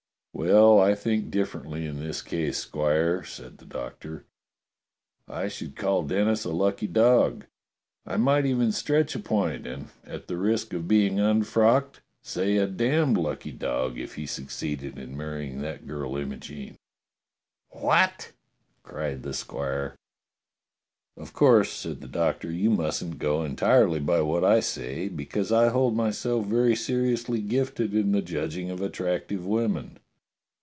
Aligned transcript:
"Well, 0.33 0.79
I 0.79 0.95
think 0.95 1.29
differently 1.29 1.85
in 1.85 1.99
this 1.99 2.21
case. 2.21 2.57
Squire," 2.59 3.21
said 3.25 3.57
the 3.57 3.65
Doctor. 3.65 4.25
"I 5.27 5.49
should 5.49 5.75
call 5.75 6.03
Denis 6.03 6.45
a 6.45 6.51
lucky 6.51 6.87
dog. 6.87 7.45
I 8.07 8.15
might 8.15 8.45
even 8.45 8.71
stretch 8.71 9.13
a 9.13 9.19
point 9.19 9.67
and, 9.67 9.89
at 10.05 10.27
the 10.27 10.37
risk 10.37 10.73
of 10.73 10.87
being 10.87 11.19
un 11.19 11.41
DOCTOR 11.41 11.51
SYN 11.51 11.63
HAS 11.63 11.67
A 11.67 11.67
"CALL" 11.67 12.31
227 12.31 12.41
frocked, 12.41 12.49
say 12.49 12.57
a 12.57 12.67
damned 12.95 13.17
lucky 13.17 13.51
dog 13.51 13.99
if 13.99 14.15
he 14.15 14.25
succeeded 14.25 14.97
in 14.97 15.17
marrying 15.17 15.59
that 15.61 15.85
girl 15.85 16.15
Imogene." 16.15 16.77
"What?" 17.69 18.31
cried 18.83 19.23
the 19.23 19.33
squire. 19.33 19.95
"Of 21.17 21.33
course," 21.33 21.71
said 21.73 21.99
the 21.99 22.07
Doctor, 22.07 22.49
"you 22.49 22.71
mustn't 22.71 23.19
go 23.19 23.43
en 23.43 23.57
tirely 23.57 23.99
by 23.99 24.21
what 24.21 24.45
I 24.45 24.61
say, 24.61 25.09
because 25.09 25.51
I 25.51 25.67
hold 25.69 25.95
myself 25.95 26.45
very 26.45 26.75
seri 26.75 27.13
ously 27.13 27.41
gifted 27.41 27.93
in 27.93 28.13
the 28.13 28.21
judging 28.23 28.71
of 28.71 28.81
attractive 28.81 29.45
women." 29.45 29.97